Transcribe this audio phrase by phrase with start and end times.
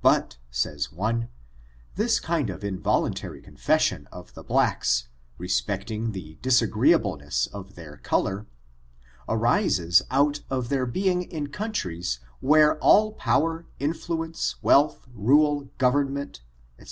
[0.00, 1.28] But, says one,
[1.94, 5.06] this kind of involtmtary confession of the blacks,
[5.38, 8.48] respecting the disagreeableness of their color,
[9.28, 16.42] arises out of their bemg in countries where all power, influence, wealth, rule, government, &c.